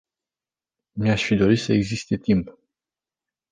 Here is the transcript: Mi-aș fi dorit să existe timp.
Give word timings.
Mi-aș 0.95 1.23
fi 1.23 1.35
dorit 1.35 1.59
să 1.59 1.73
existe 1.73 2.17
timp. 2.17 2.57